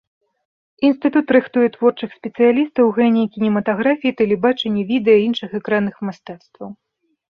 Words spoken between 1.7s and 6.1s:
творчых спецыялістаў у галіне кінематаграфіі, тэлебачання, відэа і іншых экранных